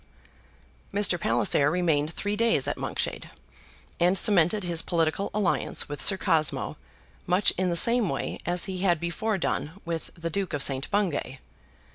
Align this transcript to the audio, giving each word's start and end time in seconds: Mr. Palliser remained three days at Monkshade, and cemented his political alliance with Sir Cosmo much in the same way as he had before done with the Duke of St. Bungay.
Mr. 0.91 1.19
Palliser 1.21 1.69
remained 1.69 2.11
three 2.11 2.35
days 2.35 2.67
at 2.67 2.75
Monkshade, 2.75 3.29
and 3.99 4.17
cemented 4.17 4.63
his 4.63 4.81
political 4.81 5.29
alliance 5.31 5.87
with 5.87 6.01
Sir 6.01 6.17
Cosmo 6.17 6.75
much 7.27 7.51
in 7.55 7.69
the 7.69 7.75
same 7.75 8.09
way 8.09 8.39
as 8.43 8.65
he 8.65 8.79
had 8.79 8.99
before 8.99 9.37
done 9.37 9.73
with 9.85 10.09
the 10.15 10.31
Duke 10.31 10.53
of 10.53 10.63
St. 10.63 10.89
Bungay. 10.89 11.37